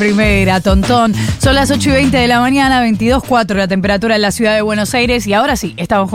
primera, 0.00 0.62
tontón. 0.62 1.12
Son 1.40 1.54
las 1.54 1.70
8 1.70 1.90
y 1.90 1.92
20 1.92 2.16
de 2.16 2.26
la 2.26 2.40
mañana, 2.40 2.82
22.4 2.82 3.54
la 3.54 3.68
temperatura 3.68 4.16
en 4.16 4.22
la 4.22 4.30
ciudad 4.30 4.54
de 4.54 4.62
Buenos 4.62 4.94
Aires. 4.94 5.26
Y 5.26 5.34
ahora 5.34 5.56
sí, 5.56 5.74
estamos 5.76 6.10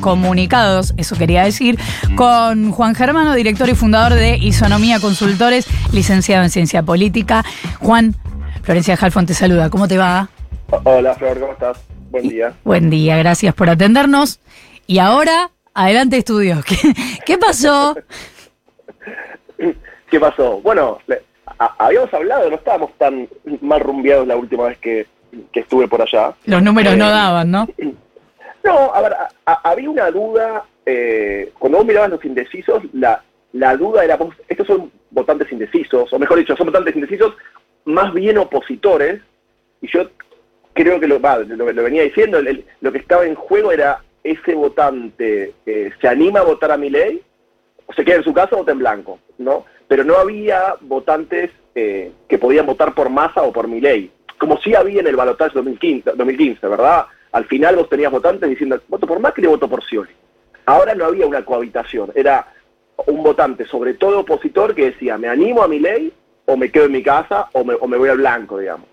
comunicados, 0.00 0.92
eso 0.98 1.16
quería 1.16 1.42
decir, 1.42 1.78
con 2.16 2.70
Juan 2.70 2.94
Germano, 2.94 3.32
director 3.32 3.70
y 3.70 3.74
fundador 3.74 4.12
de 4.12 4.36
Isonomía 4.36 5.00
Consultores, 5.00 5.66
licenciado 5.90 6.44
en 6.44 6.50
Ciencia 6.50 6.82
Política. 6.82 7.42
Juan, 7.80 8.14
Florencia 8.62 8.98
Jalfón 8.98 9.24
te 9.24 9.32
saluda. 9.32 9.70
¿Cómo 9.70 9.88
te 9.88 9.96
va? 9.96 10.28
Hola, 10.84 11.14
Flor, 11.14 11.40
¿cómo 11.40 11.52
estás? 11.54 11.78
Buen 12.10 12.28
día. 12.28 12.52
buen 12.62 12.90
día, 12.90 13.16
gracias 13.16 13.54
por 13.54 13.70
atendernos. 13.70 14.38
Y 14.86 14.98
ahora, 14.98 15.50
adelante, 15.72 16.18
estudios. 16.18 16.62
¿Qué, 17.24 17.38
pasó? 17.38 17.96
¿Qué 20.10 20.20
pasó? 20.20 20.60
Bueno, 20.60 20.98
habíamos 21.78 22.12
hablado, 22.14 22.48
no 22.48 22.56
estábamos 22.56 22.92
tan 22.96 23.28
mal 23.60 23.80
rumbeados 23.80 24.26
la 24.26 24.36
última 24.36 24.68
vez 24.68 24.78
que, 24.78 25.06
estuve 25.52 25.86
por 25.86 26.02
allá. 26.02 26.34
Los 26.46 26.62
números 26.62 26.96
no 26.96 27.06
eh, 27.06 27.10
daban, 27.10 27.50
¿no? 27.50 27.68
No, 28.62 28.92
a 28.94 29.00
ver, 29.00 29.14
había 29.46 29.88
una 29.88 30.10
duda, 30.10 30.64
eh, 30.84 31.50
cuando 31.58 31.78
vos 31.78 31.86
mirabas 31.86 32.10
los 32.10 32.24
indecisos, 32.26 32.82
la, 32.92 33.24
la 33.54 33.74
duda 33.74 34.04
era, 34.04 34.18
estos 34.48 34.66
son 34.66 34.92
votantes 35.10 35.50
indecisos, 35.50 36.12
o 36.12 36.18
mejor 36.18 36.36
dicho, 36.36 36.54
son 36.56 36.66
votantes 36.66 36.94
indecisos 36.94 37.34
más 37.86 38.12
bien 38.12 38.36
opositores, 38.36 39.22
y 39.80 39.88
yo 39.88 40.10
creo 40.74 41.00
que 41.00 41.08
lo, 41.08 41.18
lo, 41.18 41.82
venía 41.82 42.02
diciendo, 42.02 42.38
lo 42.82 42.92
que 42.92 42.98
estaba 42.98 43.24
en 43.24 43.34
juego 43.34 43.72
era 43.72 44.02
ese 44.22 44.54
votante 44.54 45.54
eh, 45.64 45.90
se 45.98 46.08
anima 46.08 46.40
a 46.40 46.44
votar 46.44 46.70
a 46.72 46.76
mi 46.76 46.90
ley, 46.90 47.22
o 47.86 47.94
se 47.94 48.04
queda 48.04 48.16
en 48.16 48.24
su 48.24 48.34
casa 48.34 48.54
o 48.54 48.58
vota 48.58 48.72
en 48.72 48.78
blanco, 48.78 49.18
¿no? 49.38 49.64
Pero 49.88 50.04
no 50.04 50.16
había 50.16 50.74
votantes 50.82 51.50
eh, 51.74 52.12
que 52.28 52.38
podían 52.38 52.66
votar 52.66 52.94
por 52.94 53.10
masa 53.10 53.42
o 53.42 53.52
por 53.52 53.68
mi 53.68 53.80
ley, 53.80 54.10
como 54.38 54.58
sí 54.60 54.74
había 54.74 55.00
en 55.00 55.06
el 55.06 55.16
balotaje 55.16 55.52
2015, 55.54 56.12
2015, 56.16 56.66
¿verdad? 56.66 57.06
Al 57.32 57.44
final 57.44 57.76
vos 57.76 57.88
tenías 57.88 58.10
votantes 58.10 58.48
diciendo, 58.48 58.80
voto 58.88 59.06
por 59.06 59.20
Macri 59.20 59.46
voto 59.46 59.68
por 59.68 59.84
Scioli. 59.84 60.12
Ahora 60.66 60.94
no 60.94 61.04
había 61.04 61.26
una 61.26 61.44
cohabitación, 61.44 62.10
era 62.14 62.46
un 63.06 63.22
votante, 63.22 63.66
sobre 63.66 63.94
todo 63.94 64.20
opositor, 64.20 64.74
que 64.74 64.86
decía, 64.86 65.18
me 65.18 65.28
animo 65.28 65.62
a 65.62 65.68
mi 65.68 65.78
ley 65.78 66.12
o 66.46 66.56
me 66.56 66.70
quedo 66.70 66.86
en 66.86 66.92
mi 66.92 67.02
casa 67.02 67.48
o 67.52 67.64
me, 67.64 67.74
o 67.74 67.86
me 67.86 67.96
voy 67.96 68.08
al 68.08 68.18
blanco, 68.18 68.58
digamos. 68.58 68.88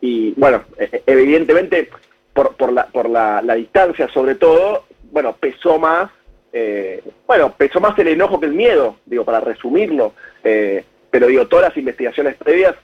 Y 0.00 0.32
bueno, 0.32 0.64
e, 0.78 0.88
e, 0.92 1.02
evidentemente 1.06 1.90
por, 2.32 2.56
por, 2.56 2.72
la, 2.72 2.86
por 2.86 3.08
la, 3.08 3.42
distancia 3.54 4.08
sobre 4.08 4.34
todo, 4.34 4.84
bueno, 5.10 5.36
pesó 5.36 5.78
más, 5.78 6.10
eh, 6.52 7.02
bueno, 7.26 7.52
pesó 7.56 7.80
más 7.80 7.98
el 7.98 8.08
enojo 8.08 8.40
que 8.40 8.46
el 8.46 8.52
miedo, 8.52 8.96
digo, 9.06 9.24
para 9.24 9.40
resumirlo, 9.40 10.14
eh, 10.42 10.84
pero 11.12 11.26
digo, 11.28 11.46
todas 11.46 11.68
las 11.68 11.76
investigaciones 11.76 12.34
previas 12.36 12.74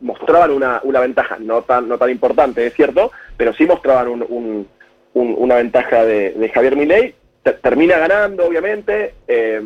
mostraban 0.00 0.50
una, 0.50 0.80
una 0.82 1.00
ventaja, 1.00 1.36
no 1.38 1.62
tan, 1.62 1.88
no 1.88 1.98
tan 1.98 2.10
importante, 2.10 2.66
es 2.66 2.74
cierto, 2.74 3.12
pero 3.36 3.52
sí 3.52 3.66
mostraban 3.66 4.08
un, 4.08 4.66
una 5.12 5.56
ventaja 5.56 6.04
de, 6.04 6.50
Javier 6.54 6.74
Milei, 6.74 7.14
termina 7.62 7.98
ganando, 7.98 8.46
obviamente, 8.46 9.14
eh, 9.28 9.60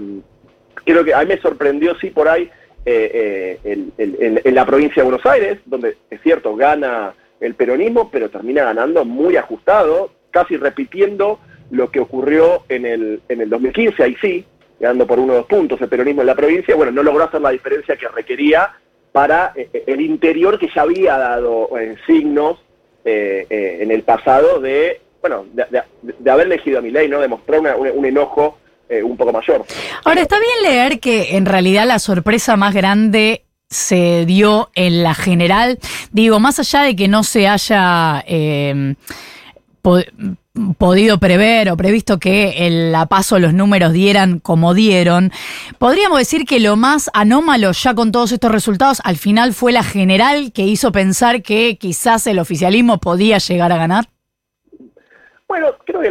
creo 0.85 1.05
que 1.05 1.15
a 1.15 1.21
mí 1.21 1.27
me 1.27 1.41
sorprendió, 1.41 1.95
sí, 2.01 2.11
por 2.11 2.29
ahí, 2.29 2.51
en 2.85 4.55
la 4.55 4.67
provincia 4.67 5.03
de 5.03 5.09
Buenos 5.09 5.27
Aires, 5.27 5.59
donde 5.65 5.97
es 6.11 6.21
cierto, 6.23 6.57
gana 6.57 7.15
el 7.41 7.55
peronismo, 7.55 8.11
pero 8.11 8.29
termina 8.29 8.65
ganando 8.65 9.05
muy 9.05 9.37
ajustado, 9.37 10.11
casi 10.33 10.57
repitiendo 10.57 11.39
lo 11.71 11.91
que 11.91 12.01
ocurrió 12.01 12.65
en 12.69 12.87
el, 12.87 13.21
en 13.29 13.41
el 13.41 13.51
2015, 13.51 14.03
ahí 14.03 14.17
sí, 14.21 14.45
ganando 14.79 15.07
por 15.07 15.19
uno 15.19 15.35
o 15.35 15.37
dos 15.37 15.47
puntos 15.47 15.81
el 15.81 15.89
peronismo 15.89 16.23
en 16.23 16.27
la 16.27 16.35
provincia, 16.35 16.75
bueno, 16.75 16.93
no 16.93 17.03
logró 17.03 17.25
hacer 17.25 17.41
la 17.41 17.51
diferencia 17.51 17.97
que 17.97 18.09
requería 18.09 18.71
para 19.13 19.53
eh, 19.55 19.69
eh, 19.73 19.85
el 19.87 20.01
interior 20.01 20.59
que 20.59 20.69
ya 20.75 20.83
había 20.83 21.17
dado 21.17 21.79
eh, 21.79 21.97
signos 22.07 22.59
en 23.07 23.91
el 23.91 24.03
pasado 24.03 24.61
de, 24.61 25.03
bueno, 25.21 25.45
de, 25.53 26.31
haber 26.31 26.47
elegido 26.47 26.79
a 26.79 26.81
mi 26.81 26.91
ley, 26.91 27.07
¿no? 27.07 27.21
Demostrar 27.21 27.61
un 27.61 28.07
enojo 28.07 28.57
un 28.89 29.15
poco 29.19 29.31
mayor. 29.31 29.63
Ahora, 30.07 30.23
está 30.23 30.39
bien 30.39 30.73
leer 30.73 31.01
que 31.01 31.37
en 31.37 31.45
realidad 31.45 31.87
la 31.87 31.99
sorpresa 31.99 32.57
más 32.57 32.73
grande 32.73 33.45
se 33.69 34.25
dio 34.25 34.71
en 34.75 35.03
la 35.03 35.15
general. 35.15 35.79
Digo, 36.13 36.41
más 36.41 36.59
allá 36.61 36.81
de 36.81 36.97
que 36.97 37.09
no 37.09 37.25
se 37.25 37.47
haya 37.47 38.25
podido 40.79 41.19
prever 41.19 41.69
o 41.71 41.77
previsto 41.77 42.19
que 42.19 42.67
el 42.67 42.93
la 42.93 43.07
paso 43.07 43.39
los 43.39 43.53
números 43.53 43.93
dieran 43.93 44.39
como 44.39 44.73
dieron, 44.73 45.33
podríamos 45.79 46.19
decir 46.19 46.45
que 46.45 46.61
lo 46.61 46.77
más 46.77 47.11
anómalo 47.13 47.73
ya 47.73 47.95
con 47.95 48.13
todos 48.13 48.31
estos 48.31 48.53
resultados 48.53 49.01
al 49.05 49.17
final 49.17 49.53
fue 49.53 49.73
la 49.73 49.83
general 49.83 50.53
que 50.53 50.63
hizo 50.63 50.93
pensar 50.93 51.43
que 51.43 51.77
quizás 51.77 52.27
el 52.29 52.39
oficialismo 52.39 52.99
podía 52.99 53.39
llegar 53.39 53.73
a 53.73 53.77
ganar. 53.79 54.05
Bueno, 55.49 55.75
creo 55.85 56.01
que 56.01 56.11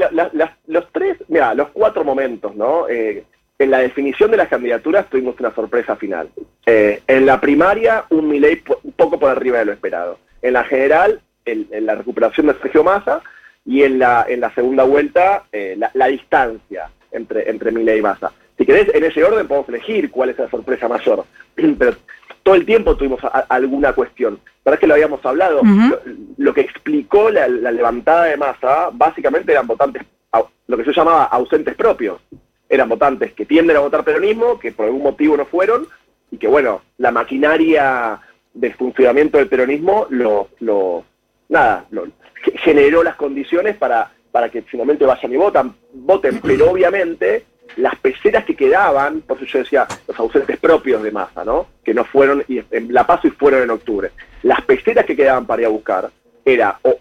los 0.67 0.91
tres, 0.91 1.17
mira, 1.27 1.53
los 1.53 1.69
cuatro 1.69 2.03
momentos, 2.03 2.55
¿no? 2.55 2.87
Eh, 2.87 3.23
en 3.59 3.71
la 3.71 3.79
definición 3.79 4.29
de 4.31 4.37
las 4.37 4.49
candidaturas 4.49 5.09
tuvimos 5.09 5.39
una 5.39 5.53
sorpresa 5.55 5.95
final. 5.95 6.29
Eh, 6.65 7.01
en 7.07 7.25
la 7.25 7.39
primaria, 7.39 8.05
un 8.09 8.27
Milei 8.27 8.61
poco 8.95 9.19
por 9.19 9.29
arriba 9.29 9.59
de 9.59 9.65
lo 9.65 9.71
esperado. 9.71 10.19
En 10.41 10.53
la 10.53 10.63
general, 10.65 11.21
en 11.45 11.85
la 11.85 11.95
recuperación 11.95 12.47
de 12.47 12.55
Sergio 12.61 12.83
Massa 12.83 13.21
y 13.65 13.83
en 13.83 13.99
la, 13.99 14.25
en 14.27 14.41
la 14.41 14.53
segunda 14.53 14.83
vuelta, 14.83 15.43
eh, 15.51 15.77
la, 15.93 16.07
distancia 16.07 16.89
entre, 17.11 17.49
entre 17.49 17.71
Milei 17.71 17.99
y 17.99 18.01
Massa. 18.01 18.31
Si 18.57 18.65
querés, 18.65 18.93
en 18.93 19.03
ese 19.03 19.23
orden 19.23 19.47
podemos 19.47 19.69
elegir 19.69 20.11
cuál 20.11 20.29
es 20.29 20.37
la 20.37 20.49
sorpresa 20.49 20.87
mayor. 20.87 21.25
Pero 21.55 21.95
todo 22.43 22.55
el 22.55 22.65
tiempo 22.65 22.97
tuvimos 22.97 23.21
alguna 23.49 23.93
cuestión. 23.93 24.39
¿Verdad 24.65 24.79
que 24.79 24.87
lo 24.87 24.93
habíamos 24.93 25.25
hablado? 25.25 25.61
lo, 26.37 26.53
que 26.53 26.61
explicó 26.61 27.29
la, 27.29 27.47
la 27.47 27.71
levantada 27.71 28.25
de 28.25 28.37
Massa, 28.37 28.89
básicamente 28.91 29.51
eran 29.51 29.67
votantes, 29.67 30.03
lo 30.67 30.77
que 30.77 30.85
yo 30.85 30.91
llamaba 30.91 31.25
ausentes 31.25 31.75
propios 31.75 32.21
eran 32.69 32.89
votantes 32.89 33.33
que 33.33 33.45
tienden 33.45 33.77
a 33.77 33.81
votar 33.81 34.03
peronismo, 34.03 34.57
que 34.57 34.71
por 34.71 34.85
algún 34.85 35.03
motivo 35.03 35.37
no 35.37 35.45
fueron, 35.45 35.87
y 36.31 36.37
que 36.37 36.47
bueno, 36.47 36.81
la 36.97 37.11
maquinaria 37.11 38.19
del 38.53 38.73
funcionamiento 38.73 39.37
del 39.37 39.47
peronismo 39.47 40.07
lo, 40.09 40.49
lo 40.59 41.03
nada, 41.53 41.85
generó 42.55 43.03
las 43.03 43.15
condiciones 43.15 43.77
para, 43.77 44.11
para 44.31 44.49
que 44.49 44.63
finalmente 44.63 45.05
vayan 45.05 45.31
y 45.31 45.37
votan, 45.37 45.75
voten, 45.93 46.41
pero 46.41 46.71
obviamente 46.71 47.45
las 47.77 47.95
peceras 47.95 48.43
que 48.43 48.55
quedaban, 48.55 49.21
por 49.21 49.37
eso 49.37 49.45
yo 49.45 49.59
decía 49.59 49.87
los 50.07 50.19
ausentes 50.19 50.57
propios 50.57 51.01
de 51.01 51.11
masa, 51.11 51.45
¿no? 51.45 51.67
Que 51.83 51.93
no 51.93 52.03
fueron 52.03 52.43
y 52.47 52.59
en 52.71 52.93
La 52.93 53.07
Paso 53.07 53.27
y 53.27 53.31
fueron 53.31 53.63
en 53.63 53.69
octubre. 53.69 54.11
Las 54.41 54.61
peceras 54.61 55.05
que 55.05 55.15
quedaban 55.15 55.45
para 55.45 55.61
ir 55.61 55.67
a 55.67 55.71
buscar 55.71 56.09
era 56.43 56.79
o 56.83 56.97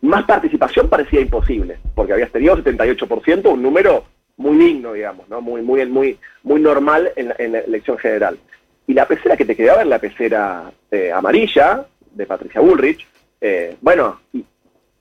más 0.00 0.24
participación 0.24 0.88
parecía 0.88 1.20
imposible, 1.20 1.78
porque 1.94 2.12
habías 2.12 2.32
tenido 2.32 2.56
78%, 2.56 3.52
un 3.52 3.62
número 3.62 4.04
muy 4.36 4.56
digno, 4.56 4.94
digamos, 4.94 5.28
¿no? 5.28 5.40
Muy, 5.40 5.62
muy, 5.62 5.84
muy, 5.86 6.18
muy 6.42 6.60
normal 6.60 7.12
en, 7.14 7.52
la 7.52 7.58
elección 7.60 7.98
general. 7.98 8.38
Y 8.86 8.94
la 8.94 9.06
pecera 9.06 9.36
que 9.36 9.44
te 9.44 9.54
quedaba 9.54 9.82
era 9.82 9.90
la 9.90 9.98
pecera 9.98 10.72
eh, 10.90 11.12
amarilla, 11.12 11.86
de 12.12 12.26
Patricia 12.26 12.60
Bullrich, 12.60 13.06
eh, 13.40 13.76
bueno, 13.80 14.20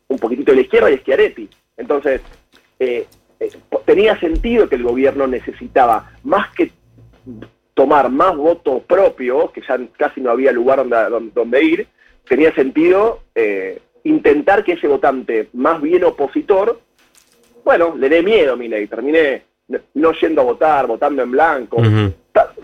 un 0.07 0.17
poquitito 0.17 0.51
de 0.51 0.57
la 0.57 0.61
izquierda 0.63 0.91
y 0.91 0.97
Schiaretti. 0.97 1.49
Entonces, 1.77 2.21
eh, 2.79 3.05
tenía 3.85 4.19
sentido 4.19 4.67
que 4.67 4.75
el 4.75 4.83
gobierno 4.83 5.27
necesitaba, 5.27 6.11
más 6.23 6.53
que 6.55 6.71
tomar 7.73 8.09
más 8.09 8.35
votos 8.35 8.83
propios, 8.83 9.51
que 9.51 9.61
ya 9.61 9.79
casi 9.97 10.21
no 10.21 10.31
había 10.31 10.51
lugar 10.51 10.77
donde, 10.77 11.31
donde 11.33 11.63
ir, 11.63 11.87
tenía 12.27 12.53
sentido 12.53 13.23
intentar 14.03 14.63
que 14.63 14.73
ese 14.73 14.87
votante 14.87 15.49
más 15.53 15.81
bien 15.81 16.03
opositor 16.03 16.79
bueno, 17.69 17.95
le 17.95 18.09
dé 18.09 18.23
miedo 18.23 18.53
a 18.53 18.55
ley, 18.55 18.87
terminé 18.87 19.43
no 19.93 20.11
yendo 20.13 20.41
a 20.41 20.43
votar, 20.43 20.87
votando 20.87 21.21
en 21.21 21.29
blanco, 21.29 21.77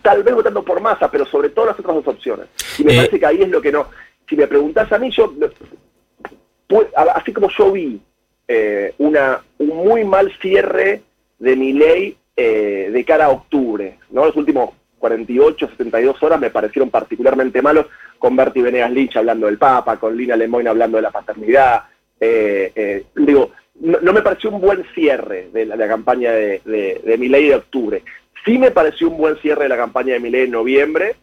tal, 0.01 0.23
vez 0.23 0.33
votando 0.33 0.63
por 0.63 0.81
masa, 0.81 1.11
pero 1.11 1.27
sobre 1.27 1.49
todo 1.49 1.67
las 1.67 1.79
otras 1.79 1.97
dos 1.97 2.07
opciones. 2.07 2.47
Y 2.79 2.83
me 2.83 2.93
eh, 2.93 2.97
parece 2.97 3.19
que 3.19 3.25
ahí 3.27 3.41
es 3.43 3.49
lo 3.49 3.61
que 3.61 3.71
no. 3.71 3.87
Si 4.27 4.35
me 4.35 4.47
preguntás 4.47 4.91
a 4.91 4.99
mí, 4.99 5.11
yo, 5.11 5.33
así 7.15 7.33
como 7.33 7.49
yo 7.49 7.71
vi 7.71 8.01
eh, 8.47 8.93
una, 8.97 9.41
un 9.57 9.67
muy 9.69 10.03
mal 10.03 10.31
cierre 10.41 11.01
de 11.39 11.55
mi 11.55 11.73
ley 11.73 12.17
eh, 12.35 12.89
de 12.91 13.05
cara 13.05 13.25
a 13.25 13.29
octubre, 13.29 13.99
¿no? 14.11 14.25
Los 14.25 14.35
últimos 14.35 14.71
48, 14.99 15.69
72 15.69 16.23
horas 16.23 16.39
me 16.39 16.49
parecieron 16.49 16.89
particularmente 16.89 17.61
malos, 17.61 17.87
con 18.17 18.35
Bertie 18.35 18.63
Venegas 18.63 18.91
Lynch 18.91 19.17
hablando 19.17 19.45
del 19.45 19.57
Papa, 19.57 19.97
con 19.97 20.15
Lina 20.15 20.35
Lemoyne 20.35 20.69
hablando 20.69 20.97
de 20.97 21.03
la 21.03 21.11
paternidad. 21.11 21.83
digo, 23.15 23.51
no, 23.81 24.13
me 24.13 24.21
pareció 24.21 24.49
un 24.49 24.61
buen 24.61 24.85
cierre 24.95 25.49
de 25.51 25.65
la, 25.65 25.87
campaña 25.87 26.31
de, 26.31 26.61
de, 26.63 27.01
de 27.03 27.17
Milei 27.17 27.49
de 27.49 27.55
octubre. 27.55 28.03
Sí 28.45 28.57
me 28.57 28.71
pareció 28.71 29.09
un 29.09 29.17
buen 29.17 29.37
cierre 29.37 29.63
de 29.63 29.69
la 29.69 29.77
campaña 29.77 30.13
de 30.13 30.19
Milei 30.19 30.43
en 30.43 30.51
noviembre, 30.51 31.15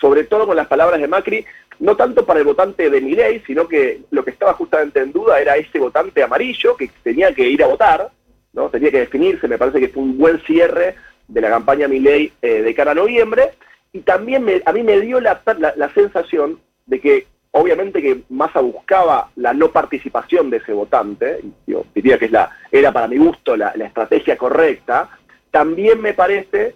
sobre 0.00 0.24
todo 0.24 0.46
con 0.46 0.56
las 0.56 0.68
palabras 0.68 1.00
de 1.00 1.08
Macri, 1.08 1.44
no 1.80 1.96
tanto 1.96 2.24
para 2.26 2.40
el 2.40 2.46
votante 2.46 2.90
de 2.90 3.00
Milei, 3.00 3.42
sino 3.46 3.68
que 3.68 4.02
lo 4.10 4.24
que 4.24 4.30
estaba 4.30 4.54
justamente 4.54 5.00
en 5.00 5.12
duda 5.12 5.40
era 5.40 5.56
ese 5.56 5.78
votante 5.78 6.22
amarillo 6.22 6.76
que 6.76 6.90
tenía 7.02 7.32
que 7.34 7.48
ir 7.48 7.62
a 7.62 7.68
votar, 7.68 8.10
no 8.52 8.68
tenía 8.68 8.90
que 8.90 9.00
definirse, 9.00 9.48
me 9.48 9.58
parece 9.58 9.80
que 9.80 9.88
fue 9.88 10.02
un 10.02 10.18
buen 10.18 10.40
cierre 10.40 10.96
de 11.28 11.40
la 11.40 11.50
campaña 11.50 11.88
Milei 11.88 12.32
eh, 12.42 12.62
de 12.62 12.74
cara 12.74 12.92
a 12.92 12.94
noviembre, 12.94 13.50
y 13.92 14.00
también 14.00 14.44
a 14.64 14.72
mí 14.72 14.82
me 14.82 15.00
dio 15.00 15.20
la, 15.20 15.40
la 15.76 15.94
sensación 15.94 16.60
de 16.86 17.00
que 17.00 17.26
obviamente 17.52 18.02
que 18.02 18.22
Massa 18.28 18.60
buscaba 18.60 19.30
la 19.36 19.52
no 19.52 19.70
participación 19.70 20.50
de 20.50 20.58
ese 20.58 20.72
votante, 20.72 21.40
yo 21.66 21.84
diría 21.94 22.18
que 22.18 22.26
es 22.26 22.32
la, 22.32 22.50
era 22.70 22.92
para 22.92 23.08
mi 23.08 23.16
gusto 23.16 23.56
la, 23.56 23.70
estrategia 23.70 24.36
correcta, 24.36 25.10
también 25.50 26.00
me 26.00 26.14
parece 26.14 26.74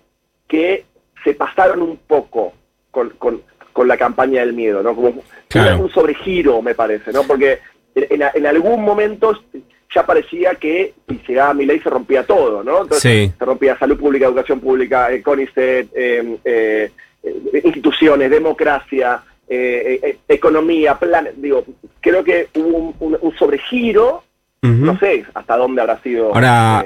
que 0.48 0.86
se 1.24 1.34
pasaron 1.34 1.82
un 1.82 1.98
poco 1.98 2.54
con, 2.90 3.10
con, 3.10 3.42
la 3.86 3.96
campaña 3.96 4.40
del 4.40 4.52
miedo, 4.52 4.82
¿no? 4.82 4.94
Como 4.94 5.08
un 5.08 5.90
sobregiro, 5.90 6.62
me 6.62 6.74
parece, 6.74 7.12
¿no? 7.12 7.22
Porque 7.24 7.60
en, 7.94 8.46
algún 8.46 8.82
momento 8.82 9.38
ya 9.94 10.06
parecía 10.06 10.54
que 10.54 10.94
si 11.08 11.20
llegaba 11.28 11.54
mi 11.54 11.66
ley 11.66 11.80
se 11.80 11.90
rompía 11.90 12.24
todo, 12.24 12.62
¿no? 12.64 12.82
Entonces 12.82 13.32
se 13.38 13.44
rompía 13.44 13.78
salud 13.78 13.98
pública, 13.98 14.26
educación 14.26 14.60
pública, 14.60 15.12
eh, 15.12 15.22
CONICET, 15.22 15.88
eh, 15.94 16.38
eh, 16.44 16.90
instituciones, 17.64 18.30
democracia, 18.30 19.22
economía, 20.28 20.98
plan, 20.98 21.28
digo, 21.36 21.64
creo 22.00 22.24
que 22.24 22.48
hubo 22.54 22.94
un, 23.00 23.36
sobregiro, 23.36 24.24
no 24.62 24.98
sé 24.98 25.26
hasta 25.34 25.56
dónde 25.56 25.82
habrá 25.82 26.00
sido. 26.00 26.34
Ahora, 26.34 26.82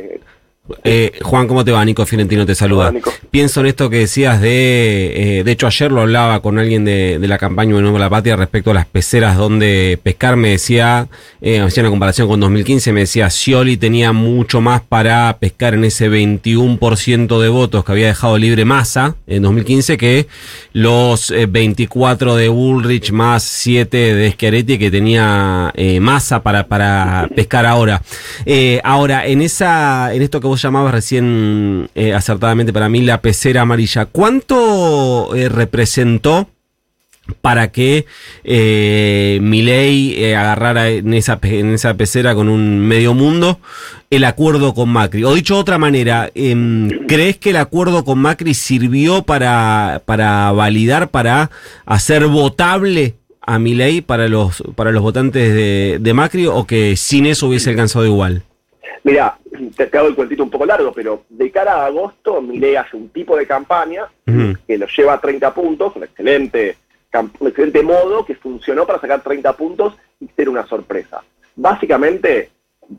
eh, 0.85 1.13
Juan, 1.23 1.47
¿cómo 1.47 1.65
te 1.65 1.71
va? 1.71 1.85
Nico 1.85 2.05
Fiorentino 2.07 2.45
te 2.45 2.55
saluda. 2.55 2.93
Pienso 3.31 3.61
en 3.61 3.67
esto 3.67 3.89
que 3.89 3.99
decías 3.99 4.41
de, 4.41 5.39
eh, 5.39 5.45
de 5.45 5.53
hecho 5.53 5.67
ayer 5.67 5.93
lo 5.93 6.01
hablaba 6.01 6.41
con 6.41 6.59
alguien 6.59 6.85
de, 6.85 7.19
la 7.27 7.39
campaña 7.39 7.75
de 7.75 7.83
Nueva 7.83 7.99
la 7.99 8.11
Patria 8.11 8.37
respecto 8.37 8.71
a 8.71 8.75
las 8.75 8.87
peceras 8.87 9.37
donde 9.37 9.99
pescar, 10.03 10.37
me 10.37 10.51
decía, 10.51 11.09
eh, 11.41 11.61
hacía 11.61 11.83
una 11.83 11.91
comparación 11.91 12.29
con 12.29 12.41
2015, 12.41 12.93
me 12.93 13.01
decía, 13.01 13.31
Scioli 13.31 13.77
tenía 13.77 14.13
mucho 14.13 14.61
más 14.61 14.81
para 14.81 15.37
pescar 15.39 15.75
en 15.75 15.85
ese 15.85 16.11
21% 16.11 17.41
de 17.41 17.49
votos 17.49 17.85
que 17.85 17.93
había 17.93 18.07
dejado 18.09 18.39
libre 18.39 18.65
Massa 18.65 19.17
en 19.27 19.43
2015 19.43 19.97
que 19.97 20.27
los 20.73 21.33
24 21.49 22.37
de 22.37 22.49
Bullrich 22.49 23.13
más 23.13 23.43
7 23.43 24.15
de 24.15 24.31
Schiaretti 24.33 24.79
que 24.79 24.91
tenía 24.91 25.73
Massa 26.01 26.43
para, 26.43 26.67
para 26.67 27.29
pescar 27.35 27.67
ahora. 27.67 28.03
ahora, 28.85 29.27
en 29.27 29.43
esa, 29.43 30.15
en 30.15 30.23
esto 30.23 30.41
que 30.41 30.47
vos 30.47 30.56
llamabas 30.63 30.93
recién 30.93 31.91
eh, 31.95 32.15
acertadamente 32.15 32.73
para 32.73 32.89
mí 32.89 33.01
la 33.01 33.21
pecera 33.21 33.63
amarilla. 33.63 34.07
¿Cuánto 34.07 35.35
eh, 35.35 35.49
representó 35.49 36.49
para 37.41 37.73
que 37.73 38.07
eh, 38.45 39.39
Milei 39.43 40.15
eh, 40.15 40.37
agarrara 40.37 40.89
en 40.89 41.13
esa, 41.15 41.39
en 41.43 41.75
esa 41.75 41.95
pecera 41.95 42.35
con 42.35 42.49
un 42.49 42.81
medio 42.81 43.15
mundo 43.15 43.61
el 44.11 44.25
acuerdo 44.25 44.75
con 44.75 44.89
Macri? 44.89 45.25
O 45.25 45.35
dicho 45.35 45.55
de 45.55 45.61
otra 45.61 45.79
manera, 45.79 46.31
em, 46.35 46.89
¿crees 47.07 47.37
que 47.37 47.51
el 47.51 47.57
acuerdo 47.57 48.05
con 48.05 48.19
Macri 48.19 48.55
sirvió 48.55 49.23
para, 49.23 50.03
para 50.05 50.53
validar, 50.53 51.11
para 51.11 51.51
hacer 51.85 52.27
votable 52.27 53.15
a 53.41 53.59
Milei 53.59 54.01
para 54.01 54.29
los, 54.29 54.63
para 54.75 54.91
los 54.91 55.03
votantes 55.03 56.01
de 56.01 56.13
Macri 56.15 56.47
o 56.47 56.67
que 56.67 56.97
sin 56.97 57.27
eso 57.27 57.47
hubiese 57.49 57.71
alcanzado 57.71 58.07
igual? 58.07 58.46
Mira, 59.07 59.39
te, 59.77 59.97
hago 59.97 60.09
el 60.09 60.17
cuentito 60.17 60.43
un 60.43 60.51
poco 60.51 60.67
largo, 60.67 60.91
pero 60.93 61.23
de 61.29 61.49
cara 61.53 61.75
a 61.75 61.87
agosto, 61.87 62.43
Milei 62.43 62.75
hace 62.75 62.97
un 62.97 63.11
tipo 63.11 63.37
de 63.37 63.47
campaña 63.47 64.03
que 64.67 64.77
lo 64.77 64.89
lleva 64.89 65.13
a 65.13 65.21
30 65.21 65.55
puntos, 65.55 65.95
un 65.95 66.03
excelente, 66.03 66.77
un 67.39 67.47
excelente 67.47 67.85
modo 67.85 68.27
que 68.27 68.35
funcionó 68.35 68.85
para 68.85 69.01
sacar 69.01 69.23
30 69.23 69.53
puntos 69.53 69.97
y 70.19 70.27
ser 70.35 70.49
una 70.49 70.67
sorpresa. 70.67 71.23
Básicamente, 71.55 72.51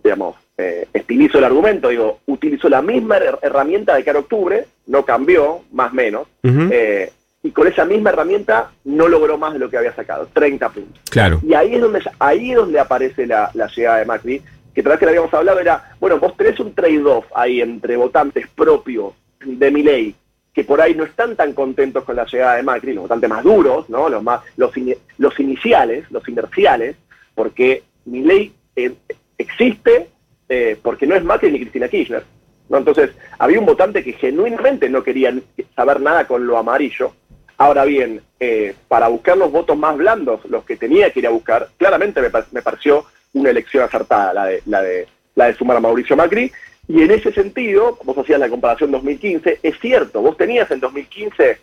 digamos, 0.01 0.37
eh, 0.57 0.87
estilizo 0.93 1.39
el 1.39 1.43
argumento, 1.43 1.89
digo, 1.89 2.21
utilizó 2.27 2.69
la 2.69 2.81
misma 2.81 3.17
herramienta 3.41 3.93
de 3.95 4.05
cara 4.05 4.19
a 4.19 4.21
octubre, 4.21 4.65
no 4.85 5.03
cambió, 5.03 5.63
más 5.73 5.91
o 5.91 5.95
menos, 5.95 6.27
eh, 6.41 7.11
y 7.43 7.51
con 7.51 7.67
esa 7.67 7.83
misma 7.83 8.11
herramienta 8.11 8.71
no 8.85 9.09
logró 9.09 9.37
más 9.37 9.51
de 9.51 9.59
lo 9.59 9.69
que 9.69 9.75
había 9.75 9.93
sacado, 9.93 10.29
30 10.31 10.69
puntos. 10.69 11.01
Claro. 11.11 11.41
Y 11.43 11.53
ahí 11.53 11.75
es 11.75 11.81
donde, 11.81 12.01
ahí 12.17 12.51
es 12.51 12.55
donde 12.55 12.79
aparece 12.79 13.27
la, 13.27 13.51
la 13.53 13.67
llegada 13.67 13.97
de 13.97 14.05
Macri, 14.05 14.41
que 14.77 14.83
tal 14.83 14.91
vez 14.91 14.99
que 14.99 15.05
le 15.07 15.11
habíamos 15.13 15.33
hablado 15.33 15.59
era, 15.59 15.95
bueno, 15.99 16.19
vos 16.19 16.37
tenés 16.37 16.59
un 16.59 16.75
trade-off 16.75 17.25
ahí 17.33 17.61
entre 17.61 17.97
votantes 17.97 18.45
propios 18.49 19.13
de 19.43 19.71
mi 19.71 19.81
ley, 19.81 20.13
que 20.53 20.63
por 20.63 20.79
ahí 20.79 20.93
no 20.93 21.03
están 21.03 21.35
tan 21.35 21.53
contentos 21.53 22.03
con 22.03 22.15
la 22.15 22.27
llegada 22.27 22.57
de 22.57 22.61
Macri, 22.61 22.93
los 22.93 23.05
votantes 23.05 23.27
más 23.27 23.43
duros, 23.43 23.89
¿no? 23.89 24.07
los, 24.07 24.21
más, 24.21 24.41
los, 24.55 24.71
los 25.17 25.39
iniciales, 25.39 26.05
los 26.11 26.29
inerciales, 26.29 26.95
porque 27.33 27.85
mi 28.05 28.21
ley 28.21 28.53
eh, 28.75 28.93
existe 29.35 30.09
eh, 30.47 30.77
porque 30.79 31.07
no 31.07 31.15
es 31.15 31.23
Macri 31.23 31.51
ni 31.51 31.59
Cristina 31.59 31.87
Kirchner. 31.87 32.23
¿no? 32.69 32.77
Entonces, 32.77 33.09
había 33.39 33.59
un 33.59 33.65
votante 33.65 34.03
que 34.03 34.13
genuinamente 34.13 34.89
no 34.89 35.01
quería 35.01 35.33
saber 35.75 36.01
nada 36.01 36.27
con 36.27 36.45
lo 36.45 36.55
amarillo. 36.55 37.13
Ahora 37.57 37.83
bien, 37.83 38.21
eh, 38.39 38.75
para 38.87 39.07
buscar 39.07 39.39
los 39.39 39.51
votos 39.51 39.75
más 39.75 39.97
blandos, 39.97 40.45
los 40.45 40.63
que 40.65 40.77
tenía 40.77 41.11
que 41.11 41.21
ir 41.21 41.25
a 41.25 41.31
buscar, 41.31 41.69
claramente 41.77 42.21
me, 42.21 42.29
me 42.51 42.61
pareció 42.61 43.07
una 43.33 43.49
elección 43.49 43.83
acertada, 43.83 44.33
la 44.33 44.45
de, 44.45 44.61
la 44.65 44.81
de, 44.81 45.07
la 45.35 45.45
de 45.47 45.53
sumar 45.55 45.77
a 45.77 45.79
Mauricio 45.79 46.15
Macri. 46.15 46.51
Y 46.87 47.01
en 47.01 47.11
ese 47.11 47.31
sentido, 47.33 47.97
vos 48.03 48.17
hacías 48.17 48.39
la 48.39 48.49
comparación 48.49 48.91
2015, 48.91 49.59
es 49.61 49.79
cierto, 49.79 50.21
vos 50.21 50.37
tenías 50.37 50.69
en 50.71 50.79
2015 50.79 51.57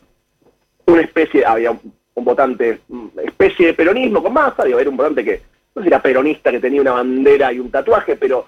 una 0.86 1.00
especie, 1.00 1.44
había 1.46 1.70
un, 1.70 2.24
votante, 2.24 2.80
especie 3.24 3.68
de 3.68 3.74
peronismo 3.74 4.22
con 4.22 4.32
masa, 4.32 4.64
era 4.66 4.90
un 4.90 4.96
votante 4.96 5.24
que, 5.24 5.40
no 5.74 5.80
sé 5.80 5.84
si 5.84 5.88
era 5.88 6.02
peronista, 6.02 6.50
que 6.50 6.60
tenía 6.60 6.82
una 6.82 6.92
bandera 6.92 7.52
y 7.52 7.58
un 7.58 7.70
tatuaje, 7.70 8.16
pero 8.16 8.46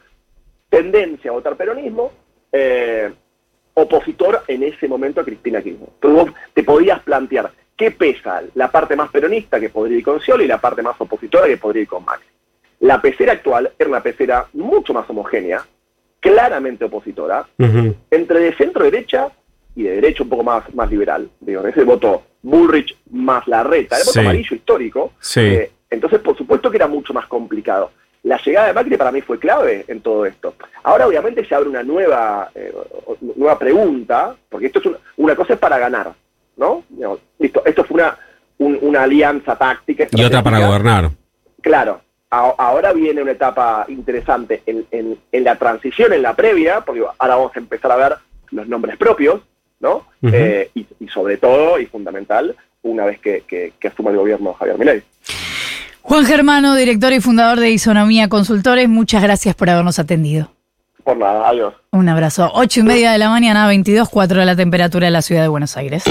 tendencia 0.69 1.31
a 1.31 1.35
votar 1.35 1.57
peronismo, 1.57 2.13
eh, 2.53 3.11
opositor 3.75 4.43
en 4.49 4.63
ese 4.63 4.89
momento 4.89 5.21
a 5.21 5.25
Cristina 5.25 5.63
Kirchner. 5.63 5.89
Entonces 5.95 6.25
vos 6.25 6.41
te 6.55 6.63
podías 6.63 7.01
plantear, 7.01 7.51
¿qué 7.77 7.91
pesa? 7.91 8.43
La 8.55 8.71
parte 8.71 8.97
más 8.97 9.11
peronista 9.11 9.61
que 9.61 9.71
podría 9.71 9.99
ir 9.99 10.05
con 10.05 10.21
Scioli 10.21 10.45
y 10.45 10.49
la 10.49 10.61
parte 10.61 10.83
más 10.83 10.97
opositora 10.99 11.47
que 11.47 11.59
podría 11.59 11.83
ir 11.83 11.89
con 11.89 12.05
Macri. 12.05 12.27
La 12.81 13.01
pecera 13.01 13.33
actual 13.33 13.73
era 13.79 13.89
una 13.89 14.03
pecera 14.03 14.47
mucho 14.53 14.93
más 14.93 15.09
homogénea, 15.09 15.65
claramente 16.21 16.85
opositora, 16.85 17.47
entre 18.11 18.41
de 18.41 18.55
centro 18.55 18.85
derecha 18.85 19.29
y 19.75 19.85
de 19.85 19.97
derecha 19.97 20.23
un 20.23 20.29
poco 20.29 20.43
más, 20.43 20.75
más 20.75 20.91
liberal. 20.91 21.29
Digo, 21.41 21.67
ese 21.67 21.85
voto 21.85 22.23
Bullrich 22.43 22.97
más 23.11 23.47
la 23.49 23.63
reta, 23.63 23.99
el 23.99 24.05
voto 24.05 24.21
amarillo 24.21 24.57
histórico. 24.57 25.13
Eh, 25.37 25.71
entonces, 25.91 26.21
por 26.21 26.37
supuesto 26.37 26.71
que 26.71 26.77
era 26.77 26.87
mucho 26.87 27.13
más 27.13 27.27
complicado. 27.27 27.93
La 28.23 28.39
llegada 28.43 28.69
de 28.69 28.73
Macri 28.73 28.97
para 28.97 29.13
mí 29.13 29.21
fue 29.21 29.39
clave 29.39 29.85
en 29.87 30.01
todo 30.01 30.27
esto. 30.27 30.55
Ahora, 30.83 31.07
obviamente, 31.07 31.45
se 31.45 31.55
abre 31.55 31.69
una 31.69 31.83
nueva, 31.83 32.51
eh, 32.55 32.75
nueva 33.21 33.59
pregunta, 33.59 34.35
porque 34.49 34.67
esto 34.67 34.81
es 34.81 34.87
una, 35.17 35.37
cosa 35.37 35.53
es 35.55 35.59
para 35.59 35.79
ganar, 35.79 36.13
¿no? 36.57 36.83
listo, 37.39 37.63
esto 37.65 37.85
fue 37.85 38.03
una, 38.03 38.19
una 38.59 39.03
alianza 39.03 39.57
táctica. 39.57 40.09
Y 40.11 40.25
otra 40.25 40.43
para 40.43 40.67
gobernar. 40.67 41.11
Claro, 41.61 42.01
ahora 42.31 42.93
viene 42.93 43.23
una 43.23 43.33
etapa 43.33 43.85
interesante 43.89 44.63
en, 44.67 45.45
la 45.45 45.57
transición, 45.57 46.13
en 46.13 46.23
la 46.23 46.35
previa, 46.35 46.81
porque 46.81 47.03
ahora 47.19 47.37
vamos 47.37 47.53
a 47.55 47.59
empezar 47.59 47.93
a 47.93 47.97
ver 47.97 48.17
los 48.51 48.69
nombres 48.69 48.97
propios, 48.97 49.41
¿no? 49.81 50.07
Eh, 50.23 50.71
y, 50.75 50.87
sobre 51.09 51.37
todo, 51.37 51.79
y 51.79 51.87
fundamental, 51.87 52.57
una 52.83 53.05
vez 53.05 53.21
que, 53.21 53.45
que, 53.47 53.89
asuma 53.89 54.11
el 54.11 54.17
gobierno 54.17 54.55
Javier 54.55 54.79
Milei. 54.79 55.03
Juan 56.03 56.25
Germano, 56.25 56.75
director 56.77 57.13
y 57.13 57.21
fundador 57.21 57.59
de 57.59 57.71
Isonomía 57.71 58.29
Consultores, 58.29 58.89
muchas 58.89 59.23
gracias 59.23 59.55
por 59.55 59.71
habernos 59.71 59.99
atendido. 59.99 60.51
Por 61.03 61.17
nada, 61.17 61.49
adiós. 61.49 61.75
Un 61.93 62.09
abrazo. 62.09 62.51
Ocho 62.55 62.81
y 62.81 62.83
media 62.83 63.13
de 63.13 63.19
la 63.19 63.29
mañana, 63.29 63.67
22, 63.69 64.09
4 64.09 64.41
de 64.41 64.47
la 64.47 64.57
temperatura 64.57 65.07
en 65.07 65.13
la 65.13 65.23
ciudad 65.23 65.43
de 65.43 65.49
Buenos 65.49 65.77
Aires. 65.77 66.05